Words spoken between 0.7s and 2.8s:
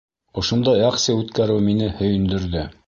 акция үткәреү мине һөйөндөрҙө.